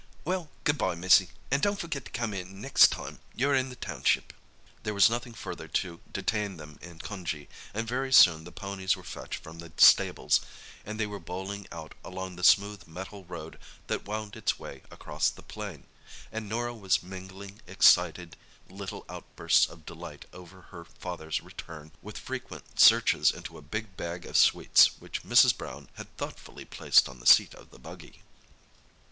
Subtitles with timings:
[0.25, 3.75] Well, good bye, missy, and don't forget to come in next time you're in the
[3.75, 4.33] township."
[4.81, 9.03] There was nothing further to detain them in Cunjee, and very soon the ponies were
[9.03, 10.41] fetched from the stables,
[10.83, 15.29] and they were bowling out along the smooth metal road that wound its way across
[15.29, 15.85] the plain,
[16.31, 18.35] and Norah was mingling excited
[18.71, 24.25] little outbursts of delight over her father's return with frequent searches into a big bag
[24.25, 25.55] of sweets which Mrs.
[25.55, 28.23] Brown had thoughtfully placed on the seat of the buggy.